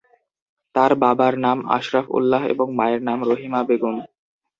তার 0.75 0.91
বাবার 1.01 1.33
নাম 1.45 1.57
আশরাফ 1.69 2.05
উল্লাহ 2.17 2.41
এবং 2.53 2.67
মায়ের 2.77 3.01
নাম 3.03 3.19
রহিমা 3.29 3.61
বেগম। 3.69 3.95